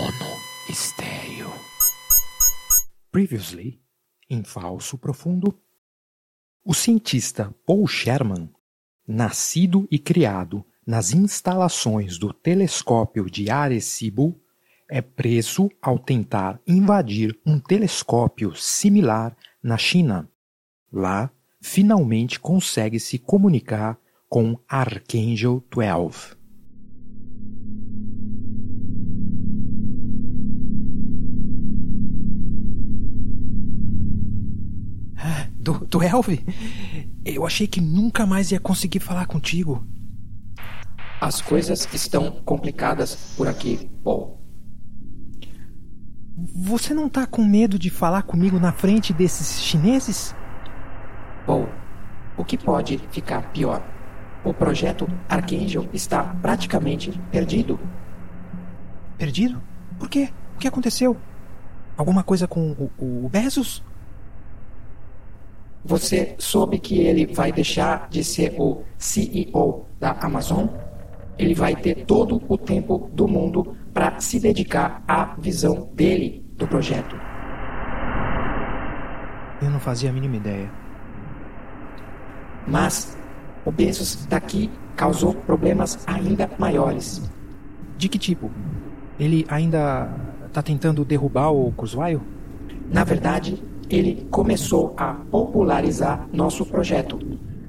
[0.00, 1.52] Mono Estéreo.
[3.12, 3.82] Previously,
[4.30, 5.54] em Falso Profundo,
[6.64, 8.48] o cientista Paul Sherman,
[9.06, 14.40] nascido e criado nas instalações do telescópio de Arecibo,
[14.88, 20.30] é preso ao tentar invadir um telescópio similar na China.
[20.90, 21.30] Lá,
[21.60, 23.98] finalmente consegue se comunicar
[24.30, 26.39] com Archangel 12.
[35.60, 36.42] Do, do Elve?
[37.22, 39.86] Eu achei que nunca mais ia conseguir falar contigo.
[41.20, 44.40] As coisas estão complicadas por aqui, Paul.
[46.56, 50.34] Você não tá com medo de falar comigo na frente desses chineses?
[51.44, 51.68] Paul,
[52.38, 53.82] o que pode ficar pior?
[54.42, 57.78] O projeto Archangel está praticamente perdido.
[59.18, 59.62] Perdido?
[59.98, 60.30] Por quê?
[60.56, 61.14] O que aconteceu?
[61.98, 63.84] Alguma coisa com o, o Bezos?
[65.84, 70.66] Você soube que ele vai deixar de ser o CEO da Amazon?
[71.38, 76.66] Ele vai ter todo o tempo do mundo para se dedicar à visão dele do
[76.66, 77.16] projeto.
[79.62, 80.70] Eu não fazia a mínima ideia.
[82.66, 83.16] Mas
[83.64, 87.22] o Bezos daqui causou problemas ainda maiores.
[87.96, 88.50] De que tipo?
[89.18, 90.10] Ele ainda
[90.46, 92.20] está tentando derrubar o Kurzweil?
[92.90, 97.18] Na verdade, ele começou a popularizar nosso projeto.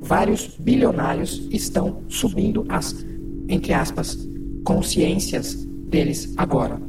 [0.00, 3.04] Vários bilionários estão subindo as,
[3.48, 4.28] entre aspas,
[4.64, 6.80] consciências deles agora.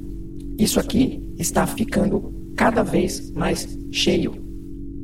[0.58, 4.34] Isso aqui está ficando cada vez mais cheio.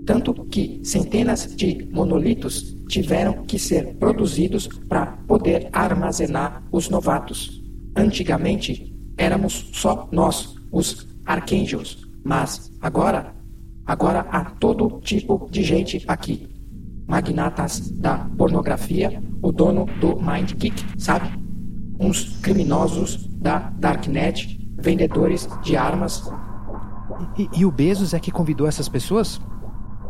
[0.05, 7.63] Tanto que centenas de monolitos tiveram que ser produzidos para poder armazenar os novatos.
[7.95, 13.38] Antigamente, éramos só nós, os arcangels, mas agora
[13.89, 16.47] Agora há todo tipo de gente aqui.
[17.07, 21.27] Magnatas da pornografia, o dono do Mindkick, sabe?
[21.99, 26.31] Uns criminosos da Darknet, vendedores de armas.
[27.35, 29.41] E, e o Bezos é que convidou essas pessoas?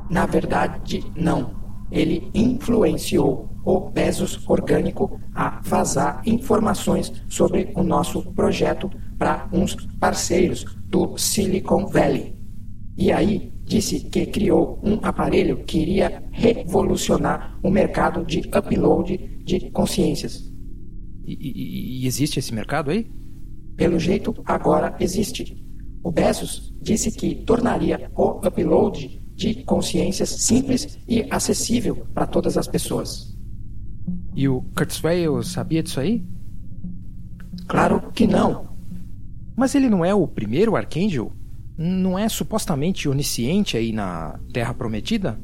[0.09, 1.51] Na verdade, não.
[1.89, 10.65] Ele influenciou o Bezos Orgânico a vazar informações sobre o nosso projeto para uns parceiros
[10.89, 12.37] do Silicon Valley.
[12.97, 19.15] E aí disse que criou um aparelho que iria revolucionar o mercado de upload
[19.45, 20.51] de consciências.
[21.23, 23.05] E, e, e, existe esse mercado aí?
[23.77, 25.63] Pelo jeito, agora existe.
[26.03, 32.67] O Bezos disse que tornaria o upload de consciências simples e acessível para todas as
[32.67, 33.37] pessoas.
[34.35, 36.25] E o Kurzweil sabia disso aí?
[37.67, 38.67] Claro que não.
[39.55, 41.31] Mas ele não é o primeiro Archangel?
[41.81, 45.39] Não é supostamente onisciente aí na Terra Prometida?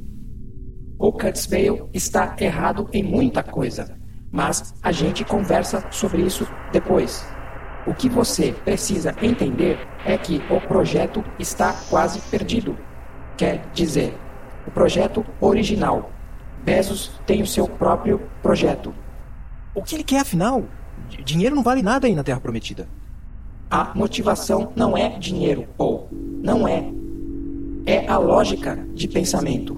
[0.99, 3.97] O Kurzweil está errado em muita coisa,
[4.29, 7.25] mas a gente conversa sobre isso depois.
[7.87, 12.77] O que você precisa entender é que o projeto está quase perdido.
[13.37, 14.13] Quer dizer,
[14.67, 16.11] o projeto original.
[16.65, 18.93] Bezos tem o seu próprio projeto.
[19.73, 20.65] O que ele quer afinal?
[21.23, 22.89] Dinheiro não vale nada aí na Terra Prometida.
[23.69, 26.07] A motivação não é dinheiro, ou
[26.45, 26.87] não é.
[27.87, 29.75] É a lógica de pensamento.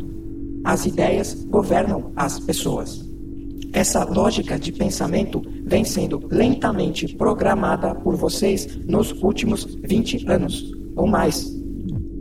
[0.66, 3.07] As ideias governam as pessoas.
[3.72, 11.07] Essa lógica de pensamento vem sendo lentamente programada por vocês nos últimos 20 anos ou
[11.07, 11.55] mais.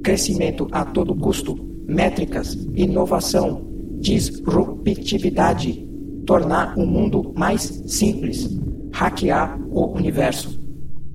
[0.05, 3.67] Crescimento a todo custo, métricas, inovação,
[3.99, 5.89] disruptividade,
[6.25, 8.49] tornar o mundo mais simples,
[8.93, 10.61] hackear o universo.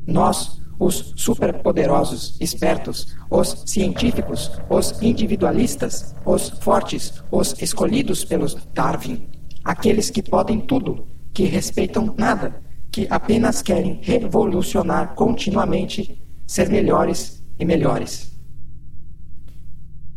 [0.05, 9.29] Nós, os superpoderosos, espertos, os científicos, os individualistas, os fortes, os escolhidos pelos Darwin,
[9.63, 17.63] aqueles que podem tudo, que respeitam nada, que apenas querem revolucionar continuamente, ser melhores e
[17.63, 18.35] melhores.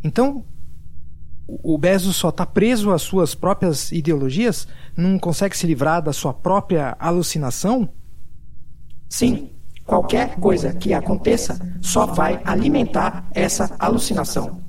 [0.02, 0.46] Então,
[1.46, 4.66] o Bezos só está preso às suas próprias ideologias?
[4.96, 7.86] Não consegue se livrar da sua própria alucinação?
[9.10, 9.50] Sim,
[9.86, 14.62] Qualquer coisa que aconteça só vai alimentar essa alucinação.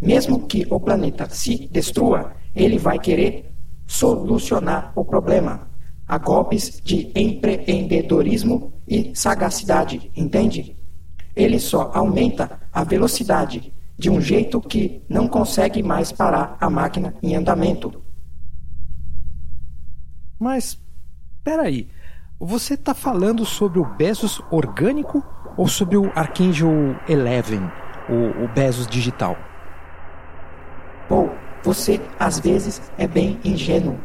[0.00, 3.54] Mesmo que o planeta se destrua, ele vai querer
[3.86, 5.70] solucionar o problema
[6.12, 10.76] a golpes de empreendedorismo e sagacidade, entende?
[11.34, 17.14] Ele só aumenta a velocidade de um jeito que não consegue mais parar a máquina
[17.22, 18.02] em andamento.
[20.38, 20.78] Mas,
[21.44, 21.88] peraí,
[22.46, 25.24] você está falando sobre o Bezos orgânico
[25.56, 27.60] ou sobre o Archangel Eleven,
[28.08, 29.36] o, o Bezos digital?
[31.08, 31.28] Pô,
[31.62, 33.96] você às vezes é bem ingênuo.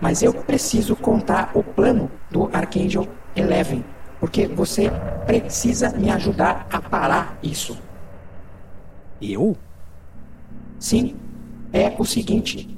[0.00, 3.84] Mas eu preciso contar o plano do Archangel Eleven,
[4.20, 4.90] porque você
[5.24, 7.78] precisa me ajudar a parar isso.
[9.20, 9.56] Eu?
[10.78, 11.16] Sim,
[11.72, 12.68] é o seguinte: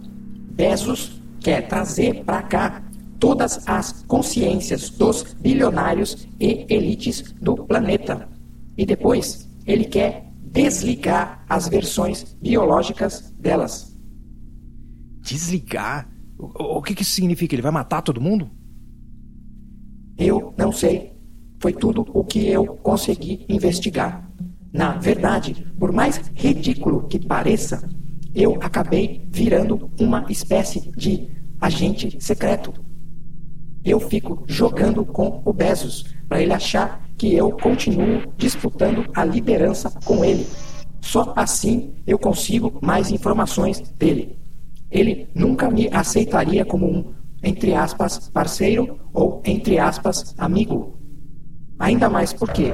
[0.53, 2.83] Bezos quer trazer para cá
[3.19, 8.29] todas as consciências dos bilionários e elites do planeta.
[8.77, 13.97] E depois ele quer desligar as versões biológicas delas.
[15.21, 16.09] Desligar?
[16.39, 17.55] O, o que, que isso significa?
[17.55, 18.51] Ele vai matar todo mundo?
[20.17, 21.13] Eu não sei.
[21.61, 24.31] Foi tudo o que eu consegui investigar.
[24.73, 27.89] Na verdade, por mais ridículo que pareça,
[28.35, 31.29] eu acabei virando uma espécie de
[31.61, 32.75] agente secreto.
[33.85, 39.93] Eu fico jogando com o Bezos para ele achar que eu continuo disputando a liderança
[40.05, 40.47] com ele.
[41.01, 44.39] Só assim eu consigo mais informações dele.
[44.91, 50.99] Ele nunca me aceitaria como um, entre aspas, parceiro ou, entre aspas, amigo.
[51.79, 52.73] Ainda mais porque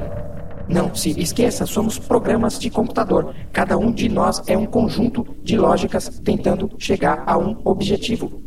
[0.69, 3.35] não se esqueça, somos programas de computador.
[3.51, 8.41] Cada um de nós é um conjunto de lógicas tentando chegar a um objetivo.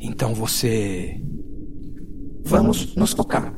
[0.00, 1.20] Então você.
[2.44, 3.54] Vamos nos focar.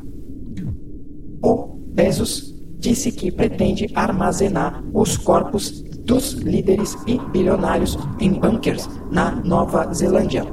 [1.43, 9.31] O Bezos disse que pretende armazenar os corpos dos líderes e bilionários em bunkers na
[9.31, 10.45] Nova Zelândia.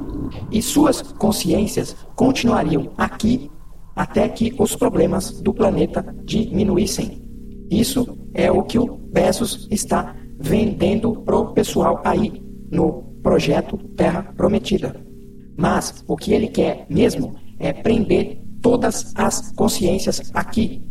[0.52, 3.50] E suas consciências continuariam aqui
[3.96, 7.26] até que os problemas do planeta diminuíssem.
[7.70, 14.94] Isso é o que o Bezos está vendendo pro pessoal aí no projeto Terra Prometida.
[15.56, 20.82] Mas o que ele quer mesmo é prender todas as consciências aqui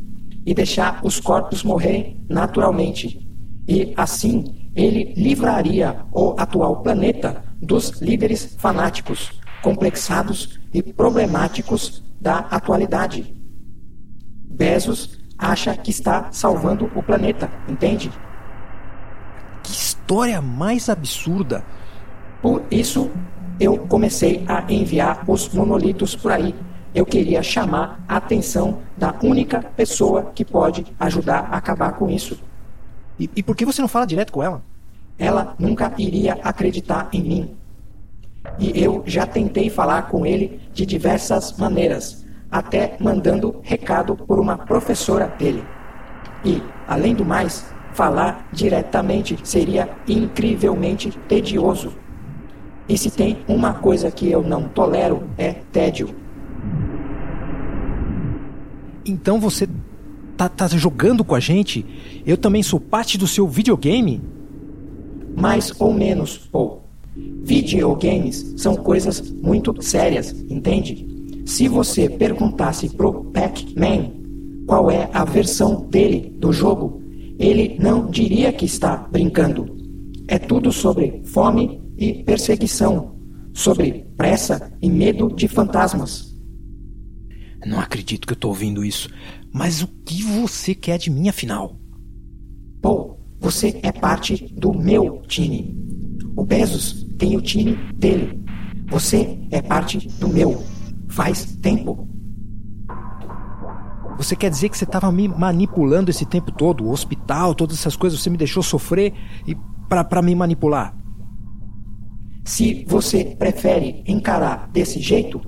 [0.45, 3.27] e deixar os corpos morrerem naturalmente.
[3.67, 9.31] E assim ele livraria o atual planeta dos líderes fanáticos,
[9.61, 13.35] complexados e problemáticos da atualidade.
[14.49, 18.11] Bezos acha que está salvando o planeta, entende?
[19.63, 21.63] Que história mais absurda!
[22.41, 23.11] Por isso,
[23.59, 26.54] eu comecei a enviar os monolitos por aí.
[26.94, 32.39] Eu queria chamar a atenção da única pessoa que pode ajudar a acabar com isso.
[33.19, 34.62] E, e por que você não fala direto com ela?
[35.18, 37.56] Ela nunca iria acreditar em mim.
[38.59, 44.57] E eu já tentei falar com ele de diversas maneiras, até mandando recado por uma
[44.57, 45.63] professora dele.
[46.45, 51.94] E, além do mais, falar diretamente seria incrivelmente tedioso.
[52.89, 56.10] E se tem uma coisa que eu não tolero é tédio.
[59.06, 59.68] Então você
[60.38, 61.86] tá, tá jogando com a gente?
[62.25, 64.22] Eu também sou parte do seu videogame?
[65.36, 66.81] Mais ou menos, Paul.
[67.44, 71.06] Videogames são coisas muito sérias, entende?
[71.45, 74.12] Se você perguntasse pro Pac-Man
[74.68, 77.01] qual é a versão dele do jogo,
[77.39, 79.75] ele não diria que está brincando.
[80.28, 83.17] É tudo sobre fome e perseguição,
[83.53, 86.35] sobre pressa e medo de fantasmas.
[87.65, 89.09] Não acredito que eu estou ouvindo isso.
[89.51, 91.79] Mas o que você quer de mim, afinal?
[92.81, 95.75] Pô, você é parte do meu time.
[96.36, 98.43] O Bezos tem o time dele.
[98.89, 100.63] Você é parte do meu.
[101.10, 102.07] Faz tempo.
[104.17, 106.83] Você quer dizer que você estava me manipulando esse tempo todo?
[106.83, 109.13] O hospital, todas essas coisas, você me deixou sofrer
[109.48, 109.55] e
[109.89, 110.95] para me manipular?
[112.48, 115.42] Se você prefere encarar desse jeito.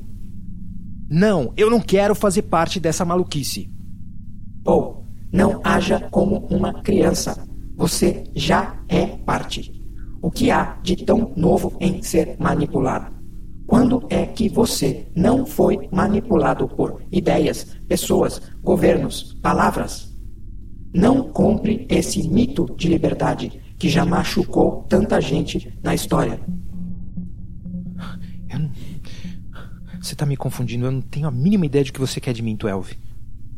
[1.10, 3.72] Não, eu não quero fazer parte dessa maluquice.
[4.66, 7.42] Ou não haja como uma criança.
[7.78, 9.82] Você já é parte.
[10.22, 13.16] O que há de tão novo em ser manipulado?
[13.66, 20.14] Quando é que você não foi manipulado por ideias, pessoas, governos, palavras?
[20.94, 26.42] Não compre esse mito de liberdade que já machucou tanta gente na história.
[30.02, 32.42] Você está me confundindo, eu não tenho a mínima ideia de que você quer de
[32.42, 32.98] mim, Twelve.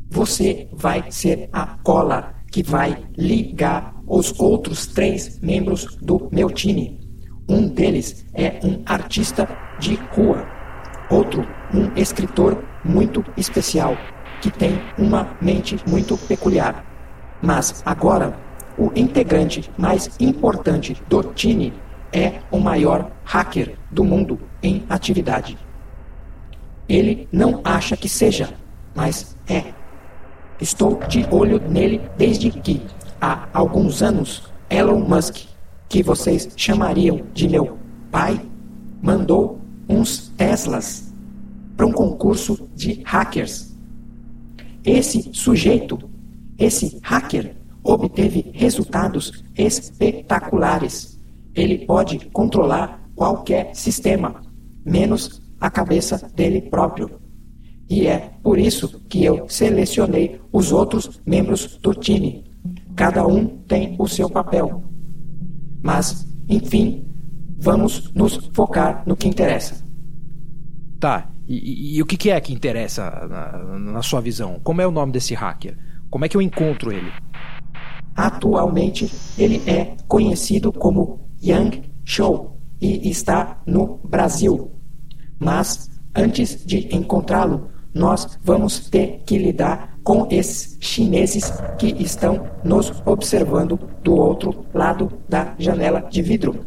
[0.09, 6.99] Você vai ser a cola que vai ligar os outros três membros do meu time.
[7.47, 9.47] Um deles é um artista
[9.79, 10.47] de rua,
[11.09, 13.95] outro, um escritor muito especial,
[14.41, 16.85] que tem uma mente muito peculiar.
[17.41, 18.37] Mas agora,
[18.77, 21.71] o integrante mais importante do time
[22.11, 25.57] é o maior hacker do mundo em atividade.
[26.91, 28.53] Ele não acha que seja,
[28.93, 29.73] mas é.
[30.59, 32.81] Estou de olho nele desde que,
[33.21, 35.45] há alguns anos, Elon Musk,
[35.87, 37.77] que vocês chamariam de meu
[38.11, 38.41] pai,
[39.01, 41.13] mandou uns Teslas
[41.77, 43.73] para um concurso de hackers.
[44.83, 45.97] Esse sujeito,
[46.57, 47.55] esse hacker,
[47.85, 51.17] obteve resultados espetaculares.
[51.55, 54.41] Ele pode controlar qualquer sistema,
[54.85, 57.21] menos a cabeça dele próprio.
[57.87, 62.43] E é por isso que eu selecionei os outros membros do time.
[62.95, 64.83] Cada um tem o seu papel.
[65.83, 67.05] Mas, enfim,
[67.59, 69.83] vamos nos focar no que interessa.
[70.99, 74.59] Tá, e, e, e o que é que interessa na, na sua visão?
[74.63, 75.77] Como é o nome desse hacker?
[76.09, 77.11] Como é que eu encontro ele?
[78.15, 84.71] Atualmente, ele é conhecido como Yang Shou e está no Brasil.
[85.41, 93.01] Mas, antes de encontrá-lo, nós vamos ter que lidar com esses chineses que estão nos
[93.05, 96.63] observando do outro lado da janela de vidro.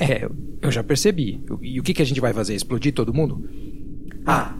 [0.00, 0.28] é,
[0.60, 1.44] eu já percebi.
[1.62, 2.54] E o que, que a gente vai fazer?
[2.54, 3.48] Explodir todo mundo?
[4.26, 4.54] Ah,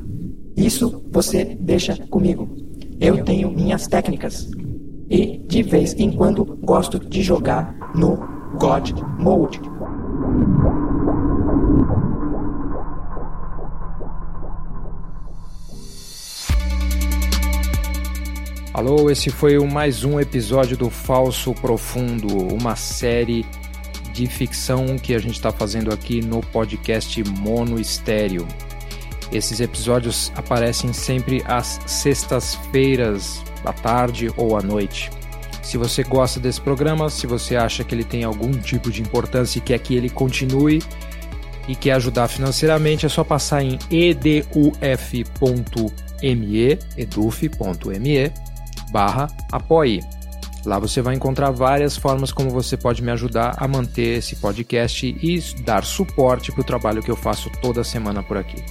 [0.57, 2.49] isso você deixa comigo.
[3.01, 4.51] Eu tenho minhas técnicas.
[5.11, 8.17] E de vez em quando gosto de jogar no
[8.59, 9.61] God Mode.
[18.87, 23.45] Alô, esse foi mais um episódio do Falso Profundo, uma série
[24.13, 28.47] de ficção que a gente está fazendo aqui no podcast Mono Estéreo.
[29.33, 35.11] Esses episódios aparecem sempre às sextas-feiras, à tarde ou à noite.
[35.65, 39.59] Se você gosta desse programa, se você acha que ele tem algum tipo de importância
[39.59, 40.81] e quer que ele continue
[41.67, 44.79] e quer ajudar financeiramente, é só passar em eduf.me,
[46.97, 48.46] eduf.me
[48.91, 50.01] barra apoie.
[50.65, 55.07] Lá você vai encontrar várias formas como você pode me ajudar a manter esse podcast
[55.07, 58.63] e dar suporte para o trabalho que eu faço toda semana por aqui.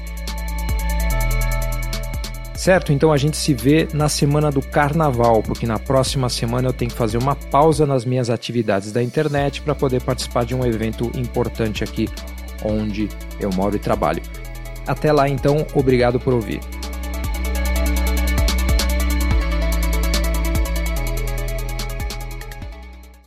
[2.54, 2.92] Certo?
[2.92, 6.90] Então a gente se vê na semana do carnaval, porque na próxima semana eu tenho
[6.90, 11.12] que fazer uma pausa nas minhas atividades da internet para poder participar de um evento
[11.16, 12.10] importante aqui
[12.64, 13.08] onde
[13.40, 14.22] eu moro e trabalho.
[14.88, 16.60] Até lá então, obrigado por ouvir.